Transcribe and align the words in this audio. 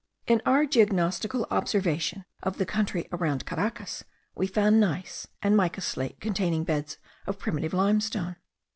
In 0.25 0.41
our 0.47 0.65
geognostical 0.65 1.45
observation 1.51 2.25
of 2.41 2.57
the 2.57 2.65
country 2.65 3.07
round 3.11 3.45
Caracas 3.45 4.03
we 4.33 4.47
found 4.47 4.79
gneiss, 4.79 5.27
and 5.43 5.55
mica 5.55 5.79
slate 5.81 6.19
containing 6.19 6.63
beds 6.63 6.97
of 7.27 7.37
primitive 7.37 7.71
limestone. 7.75 8.37